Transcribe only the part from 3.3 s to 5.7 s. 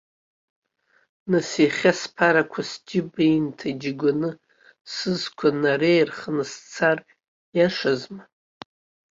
инҭаџьгәаны, сызқәа